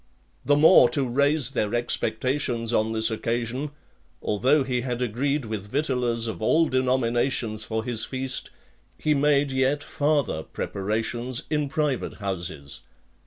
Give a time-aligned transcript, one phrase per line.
[0.43, 3.69] The more to raise their expectations on this occasion,
[4.19, 8.49] although he had agreed with victuallers of all denominations for his feast,
[8.97, 12.79] he made yet farther preparations in private houses.